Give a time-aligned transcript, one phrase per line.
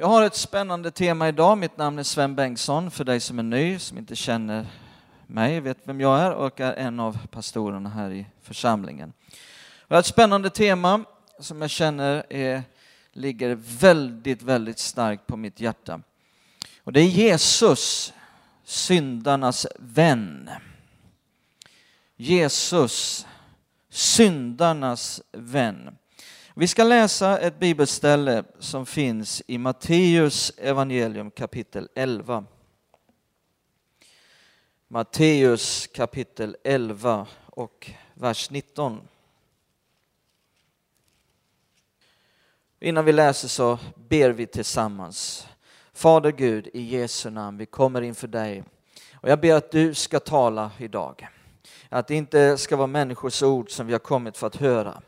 [0.00, 1.58] Jag har ett spännande tema idag.
[1.58, 2.90] Mitt namn är Sven Bengtsson.
[2.90, 4.66] För dig som är ny, som inte känner
[5.26, 9.12] mig, vet vem jag är och är en av pastorerna här i församlingen.
[9.88, 11.04] Jag har ett spännande tema
[11.40, 12.62] som jag känner är,
[13.12, 16.00] ligger väldigt, väldigt starkt på mitt hjärta.
[16.84, 18.12] Och det är Jesus,
[18.64, 20.50] syndarnas vän.
[22.16, 23.26] Jesus,
[23.90, 25.96] syndarnas vän.
[26.60, 32.44] Vi ska läsa ett bibelställe som finns i Matteus evangelium kapitel 11.
[34.88, 39.00] Matteus kapitel 11 och vers 19.
[42.80, 45.48] Innan vi läser så ber vi tillsammans.
[45.92, 48.64] Fader Gud, i Jesu namn, vi kommer inför dig
[49.14, 51.28] och jag ber att du ska tala idag.
[51.88, 55.02] Att det inte ska vara människors ord som vi har kommit för att höra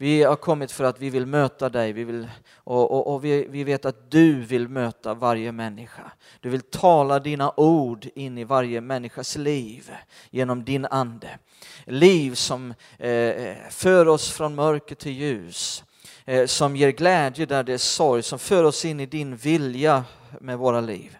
[0.00, 3.46] vi har kommit för att vi vill möta dig vi vill, och, och, och vi,
[3.50, 6.12] vi, vet att du vill möta varje människa.
[6.40, 9.90] Du vill tala dina ord in i varje människas liv
[10.30, 11.38] genom din ande.
[11.84, 15.84] Liv som eh, eh, för oss från mörker till ljus,
[16.24, 20.04] eh, som ger glädje där det är sorg, som för oss in i din vilja
[20.40, 21.16] med våra liv.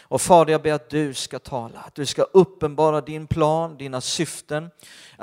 [0.00, 4.00] Och Fader, jag ber att du ska tala, att du ska uppenbara din plan, dina
[4.00, 4.70] syften.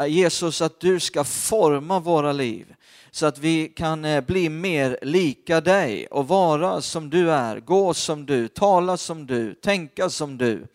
[0.08, 2.76] Jesus, att du ska forma våra liv
[3.12, 7.94] så att vi kan eh, bli mer lika dig och vara som du är, gå
[7.94, 10.68] som du, tala som du, tänka som du.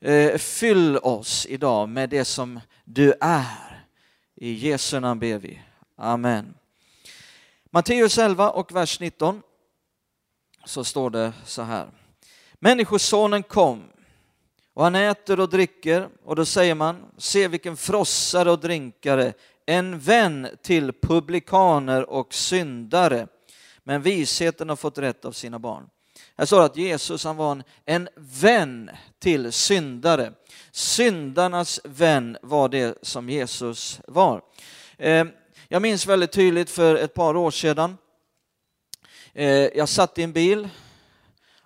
[0.00, 3.84] Eh, fyll oss idag med det som du är.
[4.36, 5.60] I Jesu namn ber vi.
[5.96, 6.54] Amen.
[7.70, 9.42] Matteus 11 och vers 19
[10.64, 11.86] så står det så här.
[12.54, 13.82] Människosonen kom
[14.74, 19.32] och han äter och dricker och då säger man, se vilken frossare och drinkare,
[19.66, 23.26] en vän till publikaner och syndare.
[23.84, 25.88] Men visheten har fått rätt av sina barn.
[26.36, 30.32] Här står att Jesus han var en, en vän till syndare.
[30.70, 34.42] Syndarnas vän var det som Jesus var.
[34.98, 35.24] Eh,
[35.68, 37.96] jag minns väldigt tydligt för ett par år sedan.
[39.32, 40.68] Eh, jag satt i en bil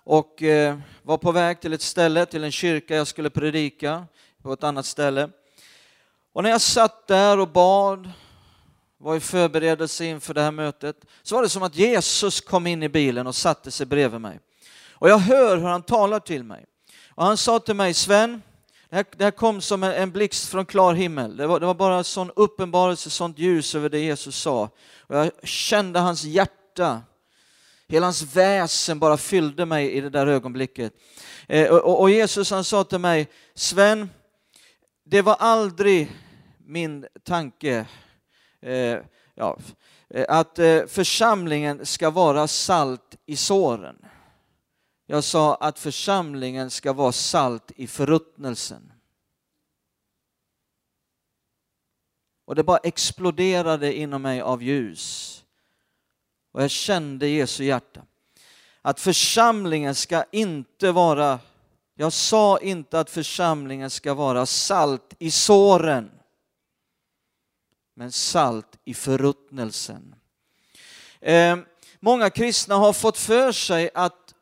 [0.03, 4.05] och eh, var på väg till ett ställe, till en kyrka jag skulle predika
[4.41, 5.29] på ett annat ställe.
[6.35, 8.11] Och när jag satt där och bad,
[8.97, 12.83] var i förberedelse inför det här mötet, så var det som att Jesus kom in
[12.83, 14.39] i bilen och satte sig bredvid mig.
[14.91, 16.65] Och jag hör hur han talar till mig.
[17.09, 18.41] Och han sa till mig, Sven,
[18.89, 21.37] det här, det här kom som en, en blixt från klar himmel.
[21.37, 24.69] Det var, det var bara sån uppenbarelse, sånt ljus över det Jesus sa.
[24.99, 27.01] Och jag kände hans hjärta,
[27.87, 30.93] hela hans väsen bara fyllde mig i det där ögonblicket.
[31.47, 34.09] Eh, och, och Jesus han sa till mig, Sven,
[35.03, 36.11] det var aldrig
[36.65, 37.87] min tanke
[38.61, 38.99] eh,
[39.35, 39.57] ja,
[40.27, 44.05] att eh, församlingen ska vara salt i såren.
[45.05, 48.91] Jag sa att församlingen ska vara salt i förruttnelsen.
[52.45, 55.43] Och det bara exploderade inom mig av ljus.
[56.51, 58.01] Och jag kände Jesu hjärta.
[58.81, 61.39] Att församlingen ska inte vara,
[61.95, 66.14] jag sa inte att församlingen ska vara salt i såren
[67.95, 70.15] men salt i förruttnelsen.
[71.21, 71.57] Eh,
[71.99, 74.33] många kristna har fått för sig att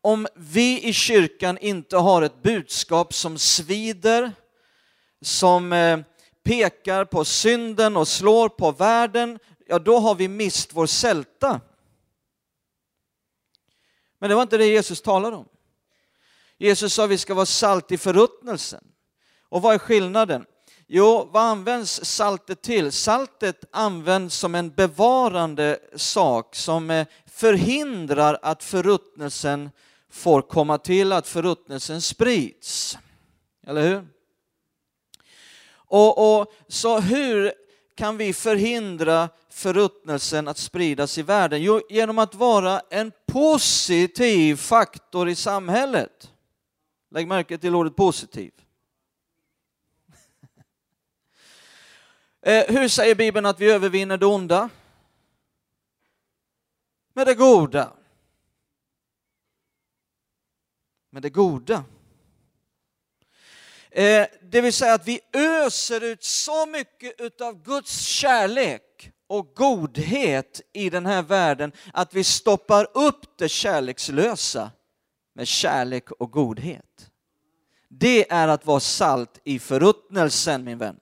[0.00, 4.32] om vi i kyrkan inte har ett budskap som svider,
[5.20, 5.98] som eh,
[6.42, 11.60] pekar på synden och slår på världen, ja då har vi mist vår sälta.
[14.18, 15.48] Men det var inte det Jesus talade om.
[16.58, 18.84] Jesus sa att vi ska vara salt i förruttnelsen.
[19.48, 20.46] Och vad är skillnaden?
[20.88, 22.92] Jo, vad används saltet till?
[22.92, 29.70] Saltet används som en bevarande sak som eh, förhindrar att förruttnelsen
[30.10, 32.98] får komma till, att förruttnelsen sprids.
[33.66, 34.08] Eller hur?
[35.70, 37.52] Och, och, så hur
[37.94, 41.62] kan vi förhindra förruttnelsen att spridas i världen?
[41.62, 46.32] Jo, genom att vara en positiv faktor i samhället.
[47.10, 48.52] Lägg märke till ordet positiv.
[52.46, 54.70] Eh, hur säger Bibeln att vi övervinner det onda?
[57.14, 57.92] Med det goda.
[61.10, 61.84] Med det goda.
[63.90, 70.60] Eh, det vill säga att vi öser ut så mycket av Guds kärlek och godhet
[70.72, 74.70] i den här världen att vi stoppar upp det kärlekslösa
[75.34, 77.10] med kärlek och godhet.
[77.88, 81.00] Det är att vara salt i förruttnelsen min vän.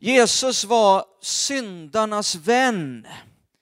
[0.00, 3.06] Jesus var syndarnas vän.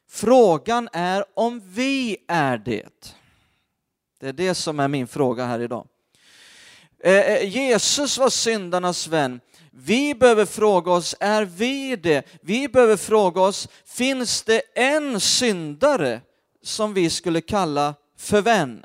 [0.08, 3.14] Frågan är om vi är det.
[4.20, 5.86] Det är det som är min fråga här idag.
[7.04, 9.40] Eh, eh, Jesus var syndarnas vän.
[9.70, 12.26] Vi behöver fråga oss, är vi det?
[12.40, 16.20] Vi behöver fråga oss, finns det en syndare
[16.62, 18.84] som vi skulle kalla för vän?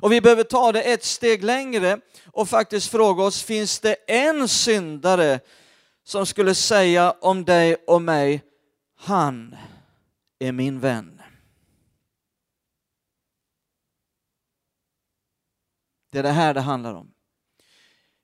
[0.00, 4.48] Och vi behöver ta det ett steg längre och faktiskt fråga oss, finns det en
[4.48, 5.40] syndare
[6.04, 8.42] som skulle säga om dig och mig,
[8.96, 9.56] han
[10.38, 11.22] är min vän.
[16.10, 17.14] Det är det här det handlar om.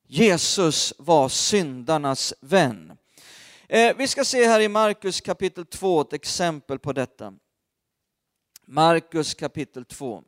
[0.06, 2.98] Jesus var syndarnas vän.
[3.68, 7.34] Eh, vi ska se här i Markus kapitel 2 ett exempel på detta.
[8.64, 10.22] Markus kapitel 2.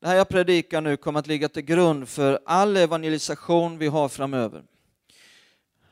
[0.00, 4.08] Det här jag predikar nu kommer att ligga till grund för all evangelisation vi har
[4.08, 4.64] framöver.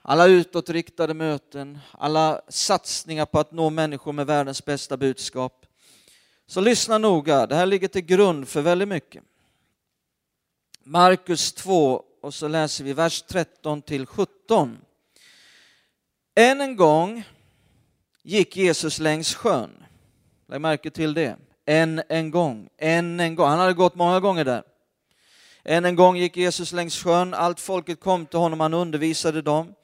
[0.02, 5.66] Alla utåtriktade möten, alla satsningar på att nå människor med världens bästa budskap.
[6.46, 9.22] Så lyssna noga, det här ligger till grund för väldigt mycket.
[10.84, 14.78] Markus 2 och så läser vi vers 13 till 17.
[16.34, 17.24] Än en gång
[18.22, 19.84] gick Jesus längs sjön.
[20.46, 21.36] Lägg märke till det.
[21.70, 23.48] Än en gång, än en gång.
[23.48, 24.62] Han hade gått många gånger där.
[25.64, 29.74] Än en gång gick Jesus längs sjön, allt folket kom till honom, han undervisade dem.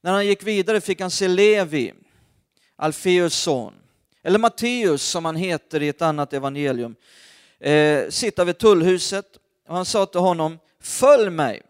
[0.00, 1.92] När han gick vidare fick han se Levi,
[2.76, 3.74] Alfeus son,
[4.22, 6.94] eller Matteus som han heter i ett annat evangelium,
[7.60, 9.26] eh, sitta vid tullhuset
[9.68, 11.62] och han sa till honom, följ mig.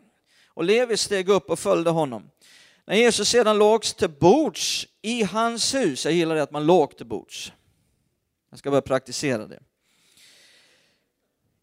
[0.49, 2.31] Och Levi steg upp och följde honom.
[2.87, 6.97] När Jesus sedan låg till bords i hans hus, jag gillar det att man låg
[6.97, 7.53] till bords,
[8.55, 9.59] jag ska börja praktisera det.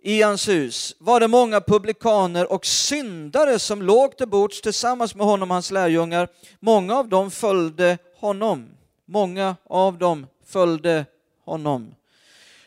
[0.02, 5.26] I hans hus var det många publikaner och syndare som låg till bords tillsammans med
[5.26, 6.28] honom och hans lärjungar.
[6.60, 8.70] Många av dem följde honom.
[9.06, 11.06] Många av dem följde
[11.46, 11.96] honom.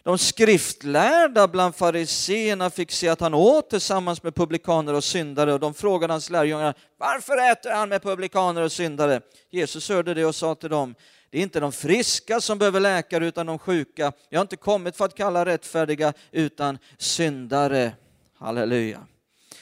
[0.02, 5.60] De skriftlärda bland fariseerna fick se att han åt tillsammans med publikaner och syndare och
[5.60, 9.20] de frågade hans lärjungar varför äter han med publikaner och syndare?
[9.50, 10.94] Jesus hörde det och sa till dem
[11.34, 14.12] det är inte de friska som behöver läkare utan de sjuka.
[14.28, 17.92] Jag har inte kommit för att kalla rättfärdiga utan syndare.
[18.34, 19.06] Halleluja.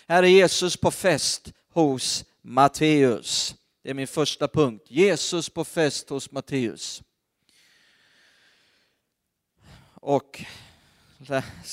[0.06, 3.54] Här är Jesus på fest hos Matteus.
[3.82, 4.86] Det är min första punkt.
[4.88, 7.02] Jesus på fest hos Matteus.
[9.94, 10.44] Och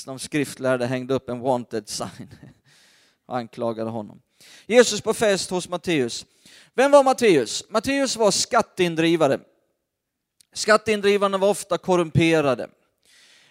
[0.05, 2.29] de skriftlärde hängde upp en wanted sign
[3.25, 4.21] och anklagade honom.
[4.65, 6.25] Jesus på fest hos Matteus.
[6.73, 7.63] Vem var Matteus?
[7.69, 9.39] Matteus var skatteindrivare.
[10.53, 12.69] Skatteindrivarna var ofta korrumperade.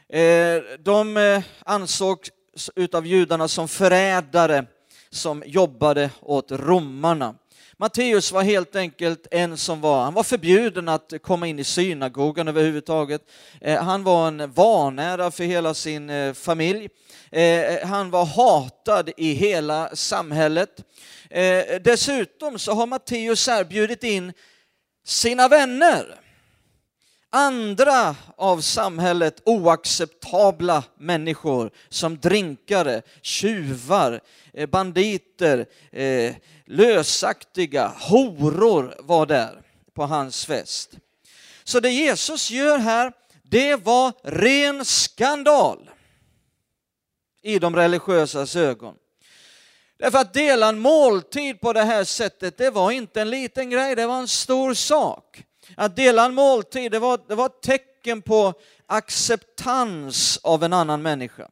[0.09, 2.31] Eh, de eh, ansågs
[2.77, 4.65] utav judarna som förrädare
[5.11, 7.35] som jobbade åt romarna.
[7.77, 12.49] Matteus var helt enkelt en som var, han var förbjuden att komma in i synagogan
[12.49, 13.23] överhuvudtaget.
[13.61, 16.89] Eh, han var en vanära för hela sin familj.
[17.85, 20.85] Han var hatad i hela samhället.
[21.81, 24.33] Dessutom så har Matteus här bjudit in
[25.05, 26.21] sina vänner
[27.31, 34.21] andra av samhället oacceptabla människor som drinkare, tjuvar,
[34.55, 36.35] eh, banditer, eh,
[36.67, 39.63] lösaktiga, horor var där
[39.95, 40.91] på hans fest.
[41.64, 43.12] Så det Jesus gör här,
[43.43, 45.91] det var ren skandal
[47.43, 48.95] i de religiösas ögon.
[49.99, 53.97] Därför att dela en måltid på det här sättet, det var inte en liten grej,
[53.97, 55.45] det var en stor sak.
[55.77, 58.55] Att dela en måltid, det var, det var ett tecken på
[58.87, 61.51] acceptans av en annan människa.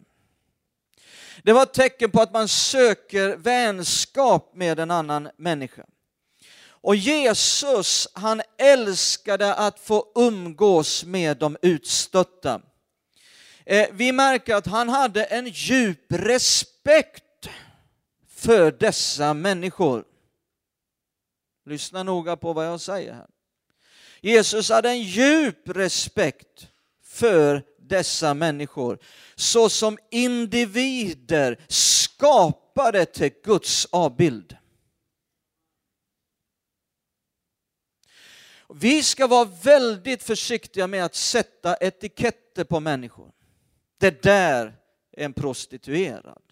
[1.42, 5.86] Det var ett tecken på att man söker vänskap med en annan människa.
[6.68, 12.60] Och Jesus, han älskade att få umgås med de utstötta.
[13.64, 17.48] Eh, vi märker att han hade en djup respekt
[18.28, 20.04] för dessa människor.
[21.64, 23.26] Lyssna noga på vad jag säger här.
[24.26, 26.68] Jesus hade en djup respekt
[27.02, 28.98] för dessa människor
[29.34, 34.56] såsom individer skapade till Guds avbild.
[38.74, 43.32] Vi ska vara väldigt försiktiga med att sätta etiketter på människor.
[43.98, 44.76] Det där
[45.12, 46.42] är en prostituerad.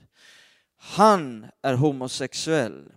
[0.77, 2.93] Han är homosexuell.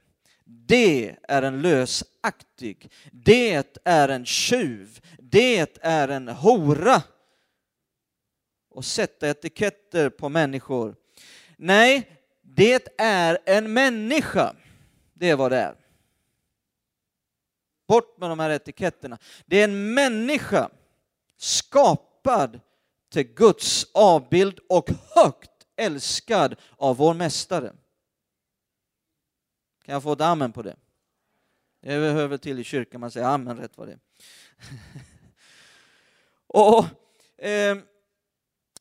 [0.49, 2.91] Det är en lösaktig.
[3.11, 4.99] Det är en tjuv.
[5.19, 7.03] Det är en hora.
[8.69, 10.95] Och sätta etiketter på människor.
[11.57, 12.11] Nej,
[12.41, 14.55] det är en människa.
[15.13, 15.75] Det är vad det är.
[17.87, 19.17] Bort med de här etiketterna.
[19.45, 20.69] Det är en människa
[21.37, 22.59] skapad
[23.11, 27.73] till Guds avbild och högt älskad av vår mästare.
[29.87, 30.75] Kan jag få ett amen på det?
[31.81, 33.99] Jag behöver till i kyrkan, man säger amen rätt vad det är.
[36.47, 36.85] och
[37.45, 37.77] eh,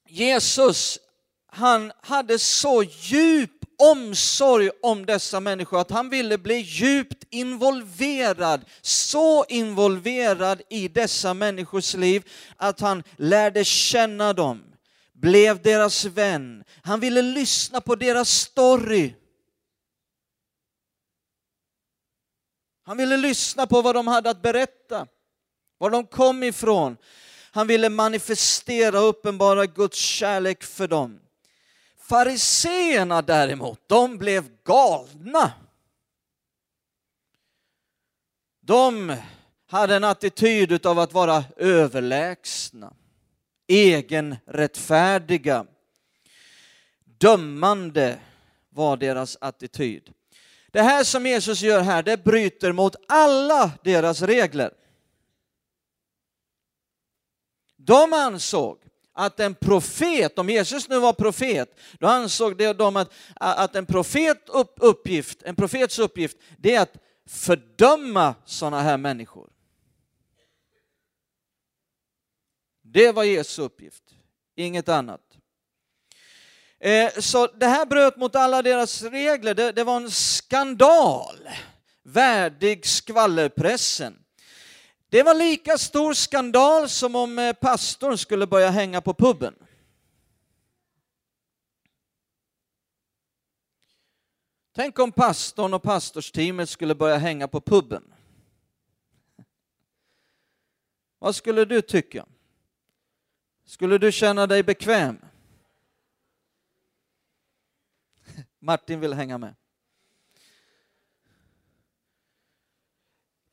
[0.09, 0.99] Jesus,
[1.47, 9.45] han hade så djup omsorg om dessa människor att han ville bli djupt involverad, så
[9.45, 14.65] involverad i dessa människors liv att han lärde känna dem,
[15.13, 16.65] blev deras vän.
[16.83, 19.13] Han ville lyssna på deras story.
[22.87, 25.07] Han ville lyssna på vad de hade att berätta,
[25.79, 26.97] var de kom ifrån.
[27.51, 31.21] Han ville manifestera och uppenbara Guds kärlek för dem.
[31.99, 35.53] Fariseerna däremot, de blev galna.
[38.61, 39.17] De
[39.67, 42.95] hade en attityd av att vara överlägsna,
[43.67, 45.67] egenrättfärdiga,
[47.05, 48.19] dömande
[48.69, 50.13] var deras attityd.
[50.77, 54.75] Det här som Jesus gör här, det bryter mot alla deras regler.
[57.77, 58.79] De ansåg
[59.13, 64.49] att en profet, om Jesus nu var profet, då ansåg de att, att en, profet
[64.77, 69.51] uppgift, en profets uppgift det är att fördöma sådana här människor.
[72.83, 74.05] Det var Jesu uppgift,
[74.55, 75.26] inget annat.
[76.87, 81.49] Eh, så det här bröt mot alla deras regler, det, det var en skandal,
[82.03, 84.19] värdig skvallerpressen.
[85.09, 89.55] Det var lika stor skandal som om eh, pastorn skulle börja hänga på puben.
[94.75, 98.15] Tänk om pastorn och pastorsteamet skulle börja hänga på puben.
[101.19, 102.27] Vad skulle du tycka?
[103.65, 105.19] Skulle du känna dig bekväm?
[108.67, 109.55] Martin vill hänga med.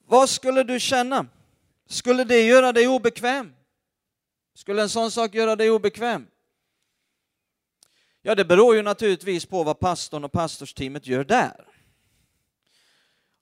[0.06, 1.28] Vad skulle du känna?
[1.88, 3.54] Skulle det göra dig obekväm?
[4.54, 6.28] Skulle en sån sak göra dig obekväm?
[8.22, 11.68] Ja, det beror ju naturligtvis på vad pastorn och pastorsteamet gör där.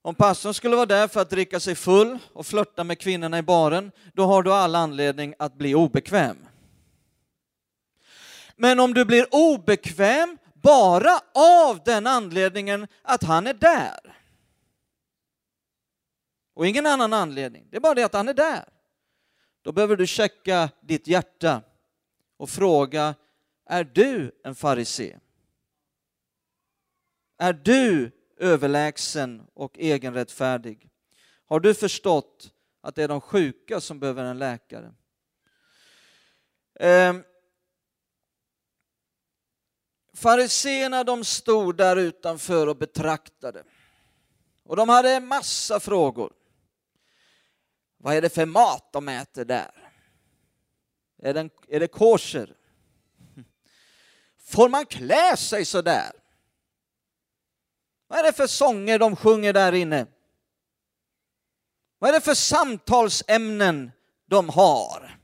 [0.01, 3.43] Om pastorn skulle vara där för att dricka sig full och flörta med kvinnorna i
[3.43, 6.37] baren, då har du all anledning att bli obekväm.
[8.55, 14.21] Men om du blir obekväm bara av den anledningen att han är där,
[16.53, 17.67] och ingen annan anledning.
[17.69, 18.69] Det är bara det att han är där.
[19.61, 21.61] Då behöver du checka ditt hjärta
[22.37, 23.15] och fråga,
[23.65, 25.17] är du en farisé?
[27.37, 30.89] Är du överlägsen och egenrättfärdig?
[31.45, 34.93] Har du förstått att det är de sjuka som behöver en läkare?
[36.79, 37.15] Eh,
[40.21, 43.63] Fariséerna de stod där utanför och betraktade.
[44.63, 46.33] Och de hade en massa frågor.
[47.97, 49.93] Vad är det för mat de äter där?
[51.21, 52.55] Är det, är det kosher?
[54.43, 56.11] Får man klä sig så där?
[58.07, 60.05] Vad är det för sånger de sjunger där inne?
[61.99, 63.91] Vad är det för samtalsämnen
[64.25, 65.20] de har?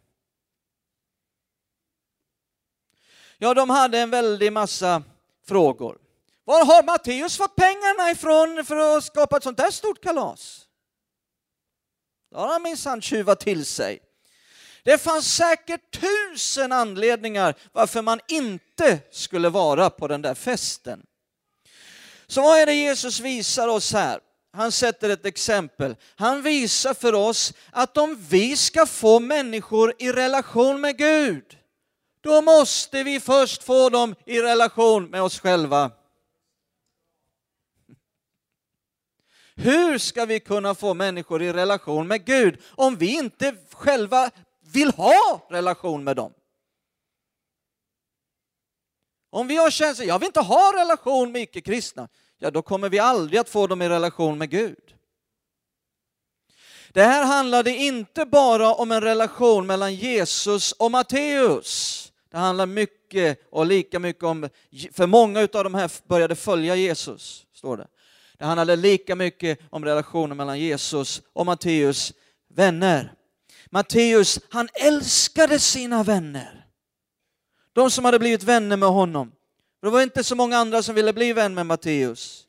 [3.38, 5.03] Ja, de hade en väldig massa
[5.48, 5.98] frågor.
[6.46, 10.67] Var har Matteus fått pengarna ifrån för att skapa ett sånt där stort kalas?
[12.32, 14.00] Det har han minsann tjuvat till sig.
[14.84, 21.06] Det fanns säkert tusen anledningar varför man inte skulle vara på den där festen.
[22.27, 24.20] Så vad är det Jesus visar oss här?
[24.53, 25.96] Han sätter ett exempel.
[26.15, 31.58] Han visar för oss att om vi ska få människor i relation med Gud,
[32.27, 35.91] då måste vi först få dem i relation med oss själva.
[39.55, 44.31] Hur ska vi kunna få människor i relation med Gud om vi inte själva
[44.74, 46.34] vill ha relation med dem?
[49.29, 53.00] Om vi har känslan, jag vill inte ha relation med icke-kristna, ja då kommer vi
[53.00, 54.96] aldrig att få dem i relation med Gud.
[56.93, 62.07] Det här handlade inte bara om en relation mellan Jesus och Matteus.
[62.38, 64.50] Det handlar mycket och lika mycket om,
[64.91, 67.88] för många av de här började följa Jesus, står det.
[68.38, 72.13] Det handlade lika mycket om relationen mellan Jesus och Matteus
[72.53, 73.13] vänner.
[73.70, 76.65] Matteus, han älskade sina vänner.
[77.74, 79.32] De som hade blivit vänner med honom.
[79.82, 82.44] Det var inte så många andra som ville bli vän med Matteus.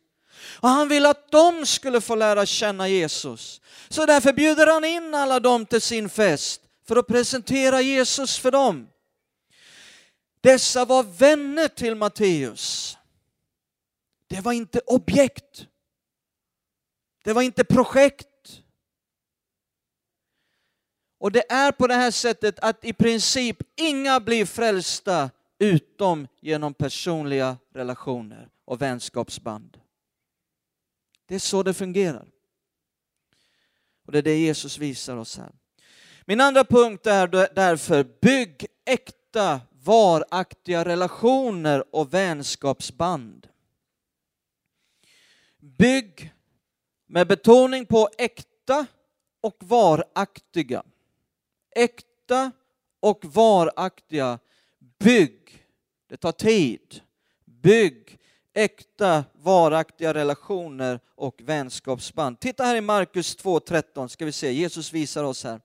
[0.61, 3.61] Och han ville att de skulle få lära känna Jesus.
[3.89, 8.51] Så därför bjuder han in alla dem till sin fest för att presentera Jesus för
[8.51, 8.89] dem.
[10.41, 12.97] Dessa var vänner till Matteus.
[14.27, 15.67] Det var inte objekt.
[17.25, 18.63] Det var inte projekt.
[21.19, 26.75] Och det är på det här sättet att i princip inga blir frälsta utom genom
[26.75, 29.81] personliga relationer och vänskapsband.
[31.27, 32.29] Det är så det fungerar.
[34.07, 35.53] Och det är det Jesus visar oss här.
[36.25, 43.49] Min andra punkt är därför, bygg äkta, varaktiga relationer och vänskapsband.
[45.59, 46.33] Bygg
[47.07, 48.87] med betoning på äkta
[49.41, 50.83] och varaktiga.
[51.77, 52.53] Äkta
[53.01, 54.39] och varaktiga.
[54.99, 55.67] Bygg.
[56.09, 57.01] Det tar tid.
[57.45, 58.19] Bygg
[58.55, 62.41] äkta, varaktiga relationer och vänskapsband.
[62.41, 65.61] Titta här i Markus 2.13 ska vi se, Jesus visar oss här.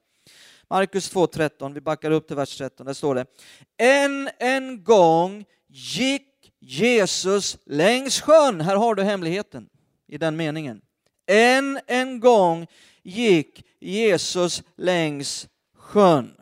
[0.69, 3.25] Markus 2.13, vi backar upp till vers 13, där står det.
[3.77, 8.61] Än en gång gick Jesus längs sjön.
[8.61, 9.69] Här har du hemligheten
[10.07, 10.81] i den meningen.
[11.27, 12.67] Än en gång
[13.03, 16.35] gick Jesus längs sjön.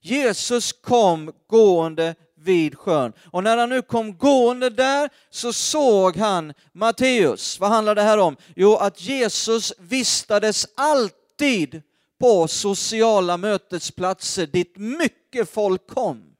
[0.00, 3.12] Jesus kom gående vid sjön.
[3.30, 7.60] Och när han nu kom gående där så såg han Matteus.
[7.60, 8.36] Vad handlar det här om?
[8.56, 11.82] Jo, att Jesus vistades alltid
[12.22, 16.36] på sociala mötesplatser dit mycket folk kom.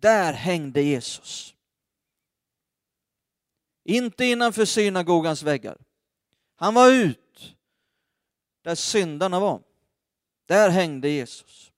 [0.00, 1.54] Där hängde Jesus.
[3.84, 5.78] Inte innanför synagogans väggar.
[6.56, 7.56] Han var ut
[8.62, 9.62] där syndarna var.
[10.46, 11.72] Där hängde Jesus.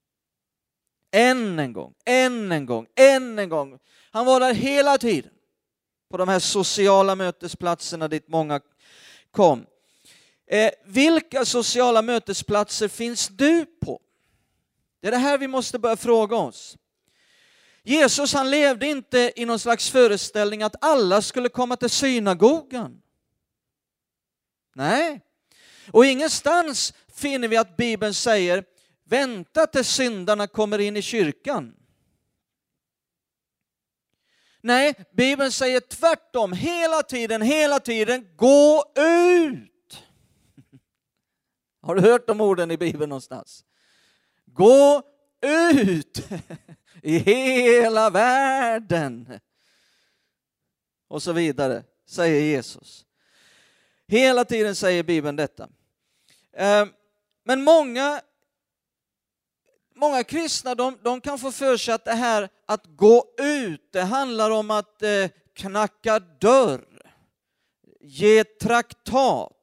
[1.10, 3.78] Än en gång, än en gång, än en gång.
[4.10, 5.32] Han var där hela tiden
[6.10, 8.60] på de här sociala mötesplatserna dit många
[9.30, 9.66] kom.
[10.52, 14.00] Eh, vilka sociala mötesplatser finns du på?
[15.00, 16.76] Det är det här vi måste börja fråga oss.
[17.82, 23.02] Jesus han levde inte i någon slags föreställning att alla skulle komma till synagogan.
[24.74, 25.20] Nej,
[25.92, 28.64] och ingenstans finner vi att Bibeln säger
[29.04, 31.74] vänta tills syndarna kommer in i kyrkan.
[34.60, 39.70] Nej, Bibeln säger tvärtom hela tiden, hela tiden, gå ut.
[41.80, 43.64] Har du hört de orden i Bibeln någonstans?
[44.46, 45.02] Gå
[45.40, 46.28] ut
[47.02, 49.40] i hela världen.
[51.08, 53.06] Och så vidare, säger Jesus.
[54.06, 55.68] Hela tiden säger Bibeln detta.
[56.52, 56.88] Ehm,
[57.44, 58.20] men många,
[59.94, 64.02] många kristna de, de kan få för sig att det här att gå ut, det
[64.02, 67.02] handlar om att eh, knacka dörr,
[68.00, 69.59] ge traktat.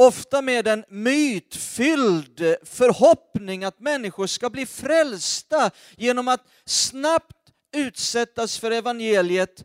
[0.00, 8.70] Ofta med en mytfylld förhoppning att människor ska bli frälsta genom att snabbt utsättas för
[8.70, 9.64] evangeliet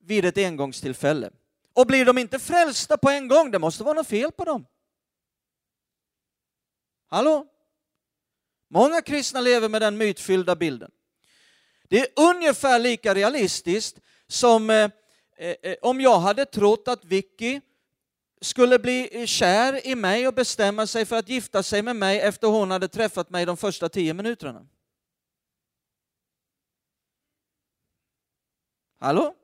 [0.00, 1.30] vid ett engångstillfälle.
[1.72, 4.66] Och blir de inte frälsta på en gång, det måste vara något fel på dem.
[7.06, 7.46] Hallå?
[8.70, 10.90] Många kristna lever med den mytfyllda bilden.
[11.88, 14.90] Det är ungefär lika realistiskt som eh,
[15.38, 17.60] eh, om jag hade trott att Vicky
[18.40, 22.48] skulle bli kär i mig och bestämma sig för att gifta sig med mig efter
[22.48, 24.66] hon hade träffat mig de första tio minuterna.
[28.98, 29.34] Hallå?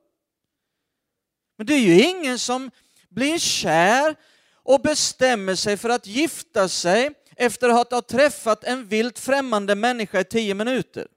[1.57, 2.71] Men det är ju ingen som
[3.09, 4.17] blir kär
[4.53, 10.21] och bestämmer sig för att gifta sig efter att ha träffat en vilt främmande människa
[10.21, 11.09] i tio minuter.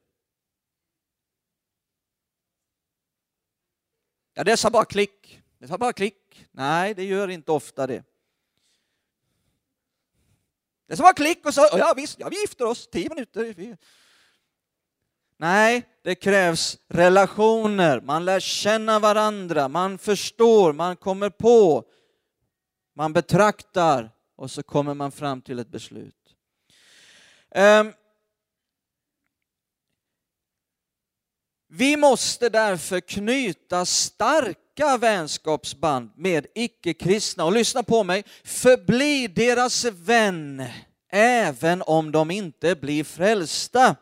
[4.33, 5.41] Ja, det sa bara klick.
[5.59, 6.47] Det tar bara klick.
[6.51, 8.03] Nej, det gör inte ofta det.
[10.87, 13.77] Det sa bara klick och så, ja visst, ja, vi gifter oss, tio minuter.
[15.37, 21.83] Nej, det krävs relationer, man lär känna varandra, man förstår, man kommer på,
[22.95, 26.35] man betraktar och så kommer man fram till ett beslut.
[27.55, 27.93] Um,
[31.67, 33.85] vi måste därför knyta
[34.79, 37.45] starka vänskapsband med icke-kristna.
[37.45, 40.63] Och lyssna på mig, förbli deras vän
[41.11, 43.95] även om de inte blir frälsta.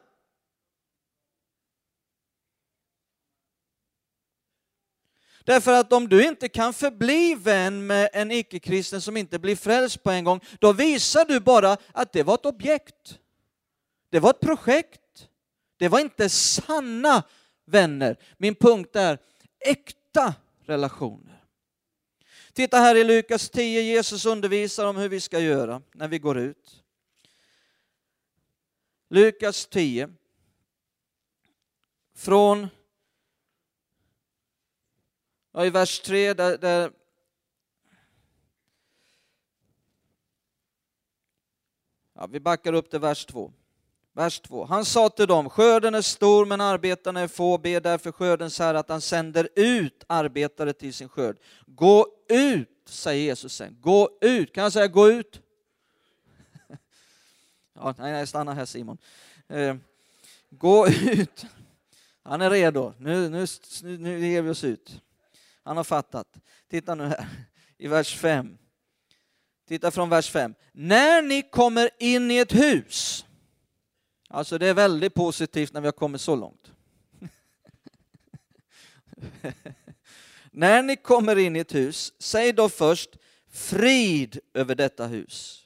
[5.44, 10.04] Därför att om du inte kan förbli vän med en icke-kristen som inte blir frälst
[10.04, 13.20] på en gång, då visar du bara att det var ett objekt.
[14.12, 15.28] Det var ett projekt.
[15.78, 17.24] Det var inte sanna
[17.66, 18.18] vänner.
[18.38, 19.18] Min punkt är,
[19.60, 20.34] äkta äkta
[20.70, 21.44] relationer.
[22.54, 26.38] Titta här i Lukas 10, Jesus undervisar om hur vi ska göra när vi går
[26.38, 26.84] ut.
[29.10, 30.14] Lukas 10.
[32.14, 32.68] Från
[35.52, 36.92] ja, i vers 3 där, där
[42.14, 43.54] ja, vi backar upp till vers 2.
[44.18, 44.66] Vers 2.
[44.66, 48.80] Han sa till dem, skörden är stor men arbetarna är få, be därför skördens herre
[48.80, 51.38] att han sänder ut arbetare till sin skörd.
[51.66, 53.78] Gå ut, säger Jesus sen.
[53.82, 55.42] Gå ut, kan jag säga gå ut?
[57.74, 58.98] ja, nej, nej, stanna här Simon.
[59.48, 59.76] Eh,
[60.50, 61.46] gå ut.
[62.24, 63.48] Han är redo, nu, nu,
[63.98, 65.02] nu ger vi oss ut.
[65.64, 66.28] Han har fattat.
[66.70, 67.28] Titta nu här
[67.78, 68.58] i vers 5.
[69.68, 70.54] Titta från vers 5.
[70.72, 73.24] När ni kommer in i ett hus
[74.28, 76.72] Alltså det är väldigt positivt när vi har kommit så långt.
[80.52, 83.10] när ni kommer in i ett hus, säg då först
[83.52, 85.64] frid över detta hus.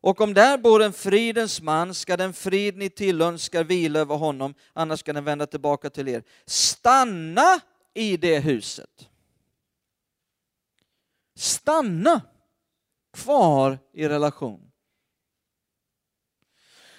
[0.00, 4.54] Och om där bor en fridens man ska den frid ni tillönskar vila över honom,
[4.72, 6.22] annars ska den vända tillbaka till er.
[6.46, 7.60] Stanna
[7.94, 9.08] i det huset.
[11.34, 12.20] Stanna
[13.12, 14.65] kvar i relation.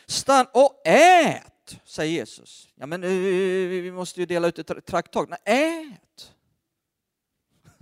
[0.08, 2.70] Stanna och ät, säger Jesus.
[2.76, 5.30] Ja, men eh, vi måste ju dela ut ett traktat.
[5.30, 6.32] Nej, ät!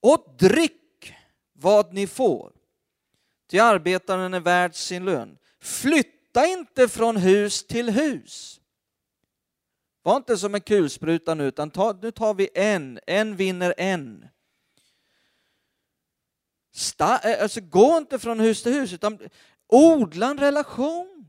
[0.00, 1.14] Och drick
[1.52, 2.52] vad ni får.
[3.48, 5.38] Till arbetaren är värd sin lön.
[5.60, 8.60] Flytta inte från hus till hus.
[10.02, 13.00] Var inte som en kulspruta nu, utan ta, nu tar vi en.
[13.06, 14.28] En vinner en.
[16.72, 19.18] Sta, eh, alltså, gå inte från hus till hus, utan
[19.70, 21.26] Odla en relation.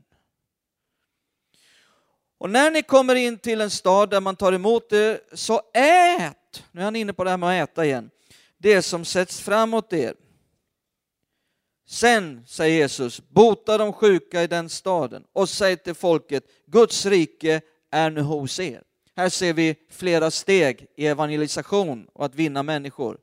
[2.38, 6.64] Och när ni kommer in till en stad där man tar emot er, så ät,
[6.72, 8.10] nu är han inne på det här med att äta igen,
[8.58, 10.14] det som sätts framåt er.
[11.86, 17.60] Sen, säger Jesus, bota de sjuka i den staden och säg till folket, Guds rike
[17.90, 18.82] är nu hos er.
[19.16, 23.18] Här ser vi flera steg i evangelisation och att vinna människor.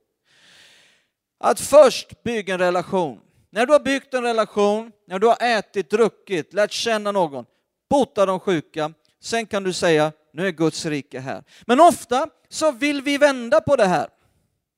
[1.38, 3.22] Att först bygga en relation.
[3.50, 7.46] När du har byggt en relation, när du har ätit, druckit, lärt känna någon,
[7.90, 11.44] bota de sjuka, sen kan du säga nu är Guds rike här.
[11.66, 14.10] Men ofta så vill vi vända på det här.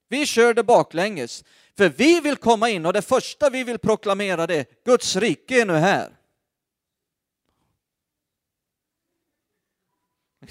[0.09, 1.43] Vi kör det baklänges.
[1.77, 5.61] För vi vill komma in och det första vi vill proklamera det är Guds rike
[5.61, 6.17] är nu här.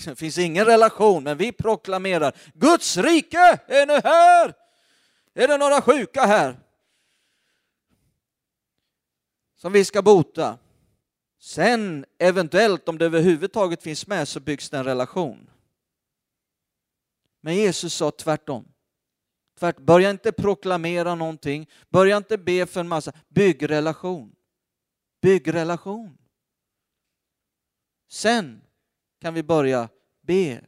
[0.04, 4.54] Det finns ingen relation, men vi proklamerar Guds rike är nu här.
[5.34, 6.56] Är det några sjuka här?
[9.60, 10.58] Som vi ska bota.
[11.38, 15.50] Sen eventuellt, om det överhuvudtaget finns med, så byggs det en relation.
[17.40, 18.72] Men Jesus sa tvärtom.
[19.58, 24.34] Tvärt, börja inte proklamera någonting, börja inte be för en massa, bygg relation.
[25.20, 26.18] Bygg relation.
[28.08, 28.62] Sen
[29.20, 29.88] kan vi börja
[30.20, 30.64] be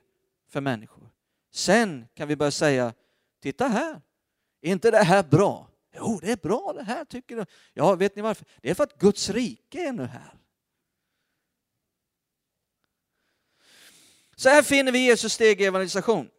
[0.49, 1.11] för människor.
[1.51, 2.95] Sen kan vi börja säga,
[3.41, 4.01] titta här,
[4.61, 5.72] är inte det här bra?
[5.97, 7.45] Jo, det är bra det här tycker du.
[7.73, 8.47] Ja, vet ni varför?
[8.61, 10.35] Det är för att Guds rike är nu här.
[14.37, 16.31] Så här finner vi Jesus steg i evangelisation.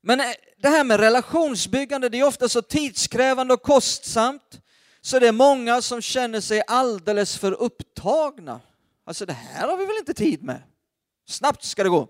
[0.00, 4.60] Men eh, det här med relationsbyggande, det är ofta så tidskrävande och kostsamt
[5.00, 8.60] så det är många som känner sig alldeles för upptagna.
[9.04, 10.62] Alltså det här har vi väl inte tid med?
[11.26, 12.08] Snabbt ska det gå.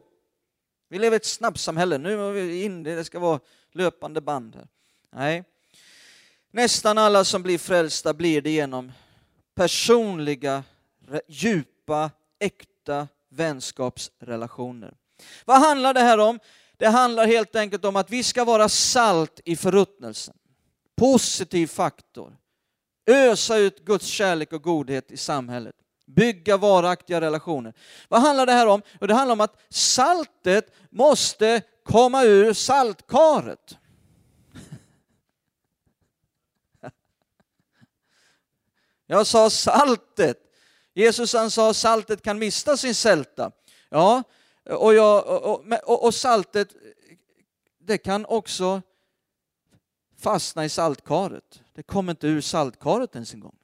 [0.88, 3.40] Vi lever i ett snabbsamhälle, nu är vi in, det ska vara
[3.72, 4.68] löpande band här.
[5.12, 5.44] Nej,
[6.54, 8.92] Nästan alla som blir frälsta blir det genom
[9.54, 10.64] personliga,
[11.28, 14.94] djupa, äkta vänskapsrelationer.
[15.44, 16.38] Vad handlar det här om?
[16.76, 20.34] Det handlar helt enkelt om att vi ska vara salt i förruttnelsen.
[20.96, 22.36] Positiv faktor.
[23.06, 25.74] Ösa ut Guds kärlek och godhet i samhället.
[26.06, 27.74] Bygga varaktiga relationer.
[28.08, 28.82] Vad handlar det här om?
[29.00, 33.78] det handlar om att saltet måste komma ur saltkaret.
[39.06, 40.38] Jag sa saltet.
[40.94, 43.50] Jesus han sa saltet kan mista sin sälta.
[43.88, 44.22] Ja,
[44.70, 46.68] och, jag, och, och, och saltet
[47.80, 48.82] det kan också
[50.20, 51.62] fastna i saltkaret.
[51.74, 53.56] Det kommer inte ur saltkaret ens en gång.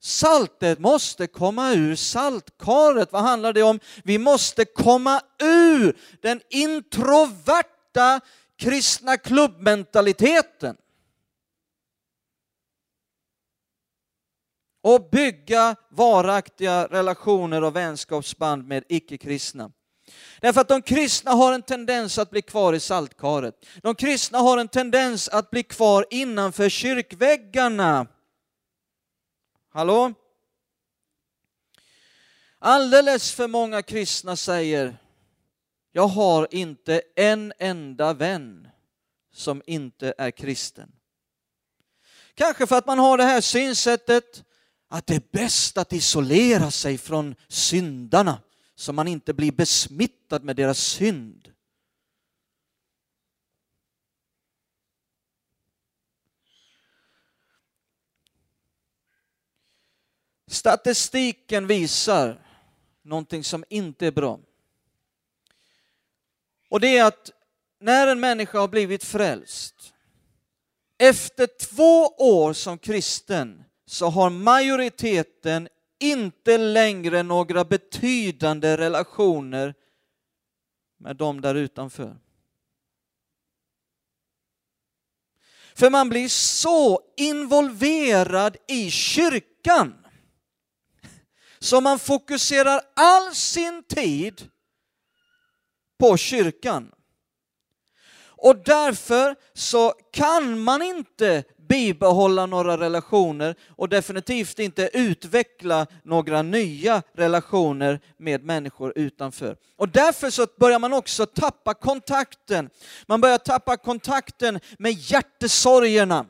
[0.00, 3.12] Saltet måste komma ur saltkaret.
[3.12, 3.80] Vad handlar det om?
[4.04, 8.20] Vi måste komma ur den introverta
[8.56, 10.76] kristna klubbmentaliteten.
[14.84, 19.70] Och bygga varaktiga relationer och vänskapsband med icke-kristna.
[20.40, 23.66] Därför att de kristna har en tendens att bli kvar i saltkaret.
[23.82, 28.06] De kristna har en tendens att bli kvar innanför kyrkväggarna.
[29.72, 30.14] Hallå?
[32.58, 34.96] Alldeles för många kristna säger,
[35.92, 38.68] jag har inte en enda vän
[39.32, 40.92] som inte är kristen.
[42.34, 44.44] Kanske för att man har det här synsättet
[44.94, 48.42] att det är bäst att isolera sig från syndarna
[48.74, 51.52] så man inte blir besmittad med deras synd.
[60.46, 62.46] Statistiken visar
[63.02, 64.40] någonting som inte är bra.
[66.70, 67.30] Och det är att
[67.80, 69.94] när en människa har blivit frälst,
[70.98, 75.68] efter två år som kristen så har majoriteten
[75.98, 79.74] inte längre några betydande relationer
[80.96, 82.16] med dem där utanför.
[85.74, 90.04] För man blir så involverad i kyrkan
[91.58, 94.50] så man fokuserar all sin tid
[95.98, 96.94] på kyrkan.
[98.16, 107.02] Och därför så kan man inte bibehålla några relationer och definitivt inte utveckla några nya
[107.12, 109.56] relationer med människor utanför.
[109.76, 112.70] Och därför så börjar man också tappa kontakten.
[113.06, 116.26] Man börjar tappa kontakten med hjärtesorgerna,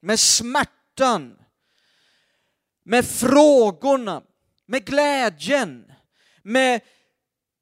[0.00, 1.36] med smärtan,
[2.84, 4.22] med frågorna,
[4.66, 5.92] med glädjen,
[6.42, 6.80] med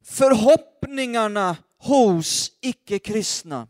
[0.04, 3.66] förhoppningarna hos icke-kristna.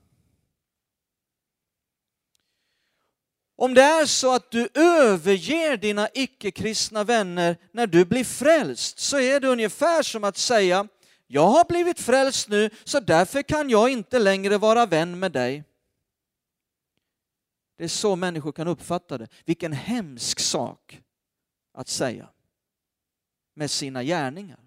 [3.60, 9.20] Om det är så att du överger dina icke-kristna vänner när du blir frälst så
[9.20, 10.88] är det ungefär som att säga
[11.26, 15.64] jag har blivit frälst nu så därför kan jag inte längre vara vän med dig.
[17.76, 19.28] Det är så människor kan uppfatta det.
[19.44, 21.02] Vilken hemsk sak
[21.72, 22.28] att säga
[23.54, 24.60] med sina gärningar.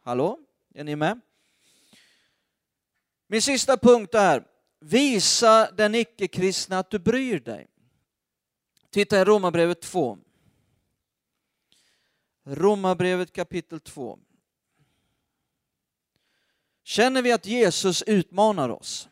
[0.00, 0.38] Hallå,
[0.74, 1.20] är ni med?
[3.26, 4.49] Min sista punkt är
[4.80, 7.66] Visa den icke-kristna att du bryr dig.
[8.90, 10.18] Titta i Romarbrevet 2.
[12.44, 14.18] Romarbrevet kapitel 2.
[16.82, 19.08] Känner vi att Jesus utmanar oss?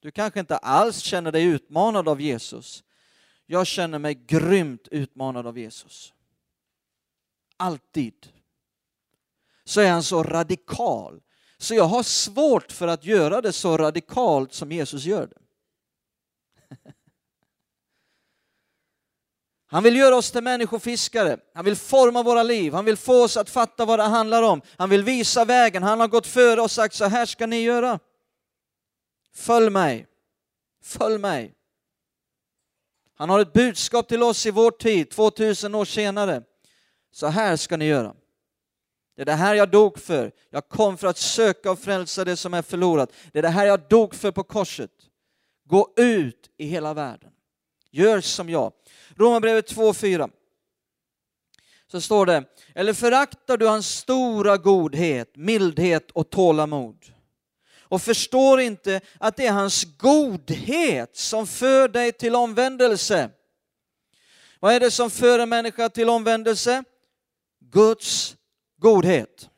[0.00, 2.84] Du kanske inte alls känner dig utmanad av Jesus.
[3.46, 6.14] Jag känner mig grymt utmanad av Jesus.
[7.56, 8.32] Alltid.
[9.64, 11.22] Så är han så radikal
[11.62, 15.36] så jag har svårt för att göra det så radikalt som Jesus gör det.
[19.66, 23.36] Han vill göra oss till människofiskare, han vill forma våra liv, han vill få oss
[23.36, 24.62] att fatta vad det handlar om.
[24.76, 27.98] Han vill visa vägen, han har gått före och sagt så här ska ni göra.
[29.34, 30.06] Följ mig,
[30.82, 31.54] följ mig.
[33.14, 36.42] Han har ett budskap till oss i vår tid, 2000 år senare.
[37.12, 38.14] Så här ska ni göra.
[39.16, 40.32] Det är det här jag dog för.
[40.50, 43.12] Jag kom för att söka och frälsa det som är förlorat.
[43.32, 44.90] Det är det här jag dog för på korset.
[45.64, 47.30] Gå ut i hela världen.
[47.90, 48.72] Gör som jag.
[49.16, 50.30] Romarbrevet 2.4.
[51.86, 52.44] Så står det,
[52.74, 56.96] eller föraktar du hans stora godhet, mildhet och tålamod?
[57.78, 63.30] Och förstår inte att det är hans godhet som för dig till omvändelse.
[64.60, 66.84] Vad är det som för en människa till omvändelse?
[67.60, 68.36] Guds
[68.82, 69.48] godhet.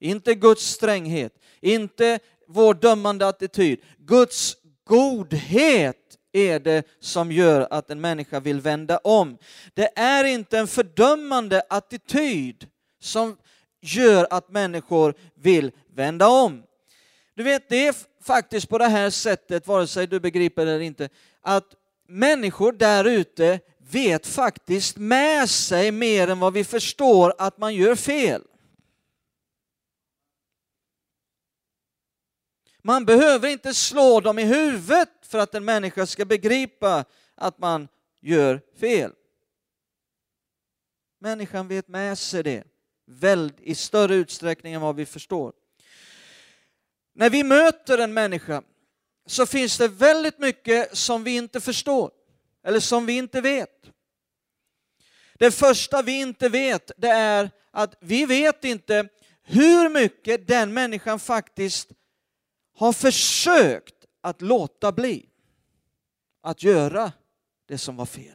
[0.00, 2.18] Inte Guds stränghet, inte
[2.48, 3.80] vår dömande attityd.
[3.98, 9.38] Guds godhet är det som gör att en människa vill vända om.
[9.74, 12.66] Det är inte en fördömande attityd
[13.00, 13.36] som
[13.80, 16.62] gör att människor vill vända om.
[17.34, 20.84] Du vet, det är faktiskt på det här sättet, vare sig du begriper det eller
[20.84, 21.08] inte,
[21.40, 21.66] att
[22.08, 27.94] människor där ute vet faktiskt med sig mer än vad vi förstår att man gör
[27.94, 28.42] fel.
[32.82, 37.88] Man behöver inte slå dem i huvudet för att en människa ska begripa att man
[38.20, 39.12] gör fel.
[41.20, 42.64] Människan vet med sig det
[43.60, 45.52] i större utsträckning än vad vi förstår.
[47.14, 48.62] När vi möter en människa
[49.26, 52.10] så finns det väldigt mycket som vi inte förstår
[52.66, 53.90] eller som vi inte vet.
[55.38, 59.08] Det första vi inte vet det är att vi vet inte
[59.42, 61.88] hur mycket den människan faktiskt
[62.76, 65.28] har försökt att låta bli
[66.42, 67.12] att göra
[67.68, 68.34] det som var fel.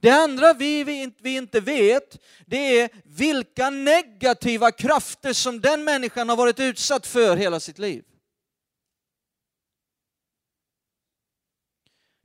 [0.00, 6.28] Det andra vi, vi, vi inte vet, det är vilka negativa krafter som den människan
[6.28, 8.04] har varit utsatt för hela sitt liv.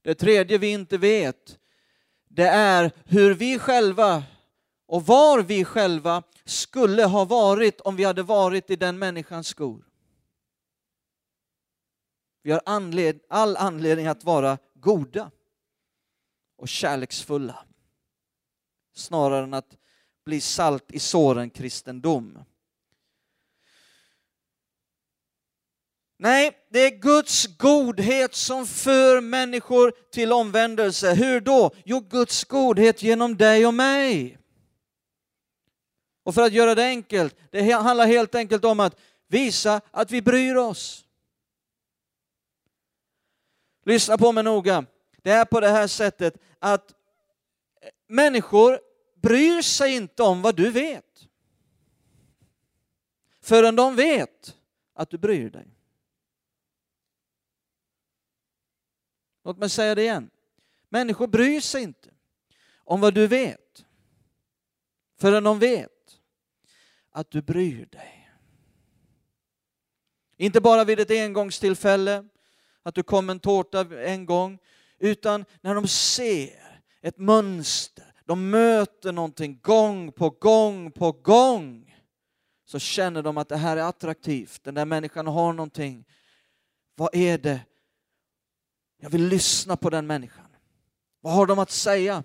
[0.03, 1.59] Det tredje vi inte vet,
[2.27, 4.23] det är hur vi själva
[4.85, 9.85] och var vi själva skulle ha varit om vi hade varit i den människans skor.
[12.41, 15.31] Vi har anled all anledning att vara goda
[16.57, 17.65] och kärleksfulla
[18.93, 19.77] snarare än att
[20.25, 22.39] bli salt i såren kristendom.
[26.23, 31.13] Nej, det är Guds godhet som för människor till omvändelse.
[31.13, 31.71] Hur då?
[31.85, 34.37] Jo, Guds godhet genom dig och mig.
[36.23, 40.21] Och för att göra det enkelt, det handlar helt enkelt om att visa att vi
[40.21, 41.05] bryr oss.
[43.85, 44.85] Lyssna på mig noga.
[45.21, 46.93] Det är på det här sättet att
[48.07, 48.79] människor
[49.21, 51.27] bryr sig inte om vad du vet.
[53.41, 54.55] Förrän de vet
[54.93, 55.72] att du bryr dig.
[59.43, 60.29] Låt mig säga det igen.
[60.89, 62.09] Människor bryr sig inte
[62.75, 63.85] om vad du vet
[65.19, 66.19] förrän de vet
[67.11, 68.29] att du bryr dig.
[70.37, 72.25] Inte bara vid ett engångstillfälle,
[72.83, 74.59] att du kom en tårta en gång,
[74.99, 81.95] utan när de ser ett mönster, de möter någonting gång på gång på gång,
[82.65, 86.05] så känner de att det här är attraktivt, den där människan har någonting.
[86.95, 87.61] Vad är det?
[89.03, 90.45] Jag vill lyssna på den människan.
[91.21, 92.23] Vad har de att säga?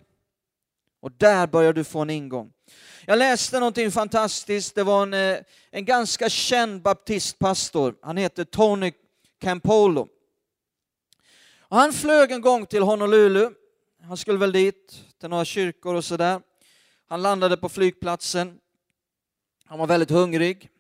[1.00, 2.52] Och där börjar du få en ingång.
[3.06, 4.74] Jag läste någonting fantastiskt.
[4.74, 5.38] Det var en, eh,
[5.70, 7.94] en ganska känd baptistpastor.
[8.02, 8.92] Han heter Tony
[9.38, 10.08] Campolo.
[11.60, 13.50] Och han flög en gång till Honolulu.
[14.02, 16.40] Han skulle väl dit, till några kyrkor och sådär.
[17.08, 18.58] Han landade på flygplatsen.
[19.64, 20.70] Han var väldigt hungrig.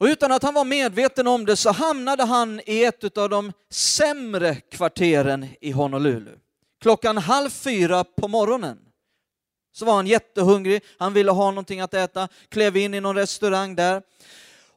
[0.00, 3.52] Och utan att han var medveten om det så hamnade han i ett av de
[3.70, 6.38] sämre kvarteren i Honolulu.
[6.80, 8.78] Klockan halv fyra på morgonen
[9.72, 13.74] så var han jättehungrig, han ville ha någonting att äta, klev in i någon restaurang
[13.74, 14.02] där.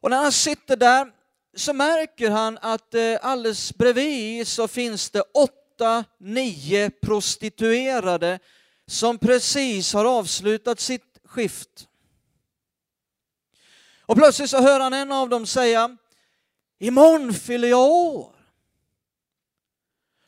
[0.00, 1.12] Och när han sitter där
[1.56, 8.38] så märker han att eh, alldeles bredvid så finns det åtta, nio prostituerade
[8.86, 11.88] som precis har avslutat sitt skift.
[14.06, 15.96] Och plötsligt så hör han en av dem säga,
[16.78, 18.34] imorgon fyller jag år.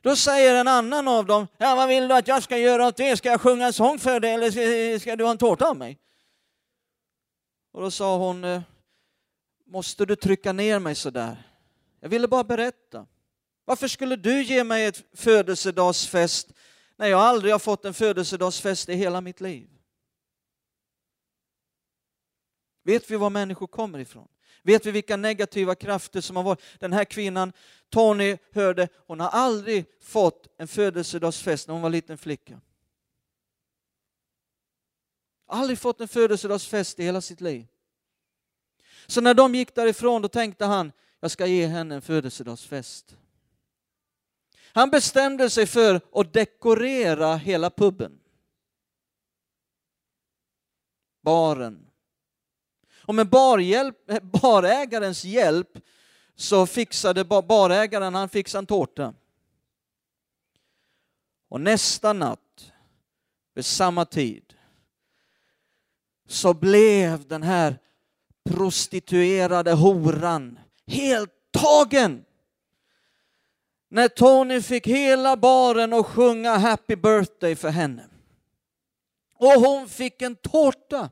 [0.01, 2.97] Då säger en annan av dem, ja vad vill du att jag ska göra åt
[2.97, 3.17] det?
[3.17, 5.77] Ska jag sjunga en sång för dig eller ska, ska du ha en tårta av
[5.77, 5.99] mig?
[7.73, 8.61] Och då sa hon, eh,
[9.67, 11.37] måste du trycka ner mig sådär?
[12.01, 13.07] Jag ville bara berätta.
[13.65, 16.53] Varför skulle du ge mig ett födelsedagsfest
[16.97, 19.69] när jag aldrig har fått en födelsedagsfest i hela mitt liv?
[22.87, 24.29] Vet vi var människor kommer ifrån?
[24.63, 26.63] Vet vi vilka negativa krafter som har varit?
[26.79, 27.53] Den här kvinnan,
[27.91, 32.61] Tony, hörde, hon har aldrig fått en födelsedagsfest när hon var liten flicka.
[35.47, 37.67] Aldrig fått en födelsedagsfest i hela sitt liv.
[39.07, 43.17] Så när de gick därifrån då tänkte han, jag ska ge henne en födelsedagsfest.
[44.73, 48.21] Han bestämde sig för att dekorera hela puben.
[51.23, 51.86] Baren,
[53.07, 55.79] och med barhjälp, barägarens hjälp
[56.35, 59.15] så fixade barägaren, han fixade en tårta.
[61.49, 62.73] Och nästa natt,
[63.55, 64.55] vid samma tid,
[66.29, 67.79] så blev den här
[68.51, 72.25] prostituerade horan helt tagen.
[73.89, 78.07] När Tony fick hela baren att sjunga happy birthday för henne.
[79.35, 81.11] Och hon fick en tårta.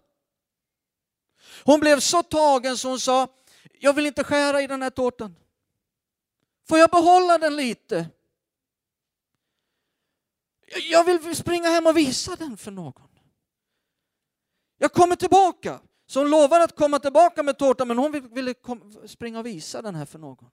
[1.65, 3.29] Hon blev så tagen så hon sa,
[3.81, 5.37] jag vill inte skära i den här tårtan.
[6.69, 8.07] Får jag behålla den lite?
[10.91, 13.09] Jag vill springa hem och visa den för någon.
[14.79, 15.81] Jag kommer tillbaka.
[16.07, 18.55] Så hon lovade att komma tillbaka med tårtan men hon ville
[19.07, 20.51] springa och visa den här för någon.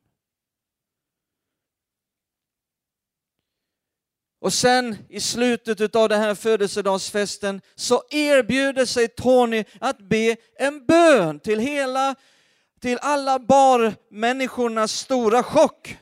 [4.41, 10.85] Och sen i slutet av den här födelsedagsfesten så erbjuder sig Tony att be en
[10.85, 12.15] bön till hela,
[12.79, 15.97] till alla barmänniskornas stora chock.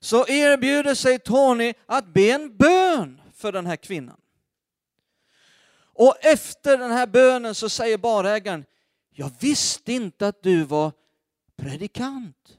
[0.00, 4.20] Så erbjuder sig Tony att be en bön för den här kvinnan.
[5.78, 8.64] Och efter den här bönen så säger barägaren,
[9.10, 10.92] jag visste inte att du var
[11.56, 12.55] predikant.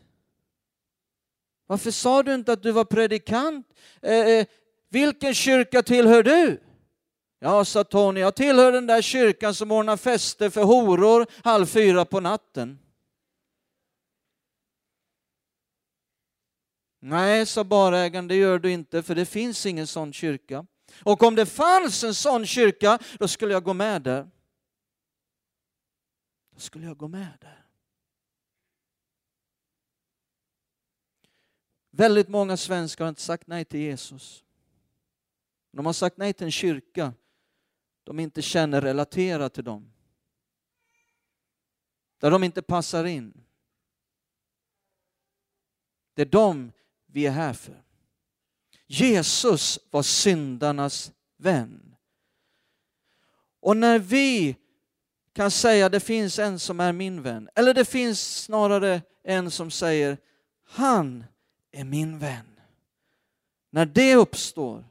[1.67, 3.67] Varför sa du inte att du var predikant?
[4.01, 4.45] Eh, eh,
[4.89, 6.61] vilken kyrka tillhör du?
[7.39, 12.05] Ja, sa Tony, jag tillhör den där kyrkan som ordnar fester för horor halv fyra
[12.05, 12.79] på natten.
[16.99, 20.65] Nej, sa barägaren, det gör du inte, för det finns ingen sån kyrka.
[21.03, 24.29] Och om det fanns en sån kyrka, då skulle jag gå med där.
[26.53, 27.66] Då skulle jag gå med där.
[31.97, 34.43] Väldigt många svenskar har inte sagt nej till Jesus.
[35.71, 37.13] De har sagt nej till en kyrka
[38.03, 39.91] de inte känner relaterar till dem.
[42.17, 43.43] Där de inte passar in.
[46.13, 46.71] Det är dem
[47.05, 47.83] vi är här för.
[48.85, 51.95] Jesus var syndarnas vän.
[53.59, 54.55] Och när vi
[55.33, 59.71] kan säga det finns en som är min vän, eller det finns snarare en som
[59.71, 60.17] säger
[60.63, 61.23] han
[61.77, 62.59] är min vän.
[63.69, 64.85] När det uppstår,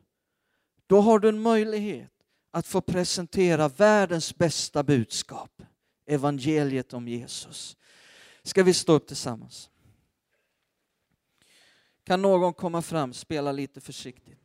[0.86, 2.12] då har du en möjlighet
[2.50, 5.62] att få presentera världens bästa budskap,
[6.06, 7.76] evangeliet om Jesus.
[8.42, 9.70] Ska vi stå upp tillsammans?
[12.04, 14.35] Kan någon komma fram, spela lite försiktigt?